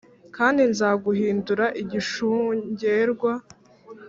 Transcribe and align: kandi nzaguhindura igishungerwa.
kandi 0.35 0.61
nzaguhindura 0.71 1.65
igishungerwa. 1.81 3.31